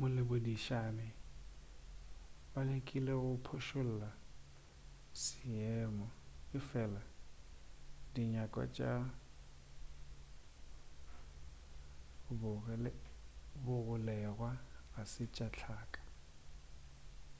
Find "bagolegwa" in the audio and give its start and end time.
13.64-14.50